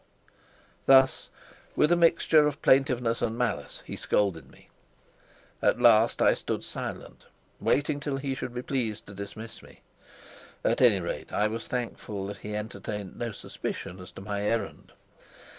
[0.87, 1.29] Thus,
[1.75, 4.69] with a mixture of plaintiveness and malice, he scolded me.
[5.61, 7.27] At last I stood silent,
[7.59, 9.81] waiting till he should be pleased to dismiss me.
[10.65, 14.91] At any rate I was thankful that he entertained no suspicion as to my errand.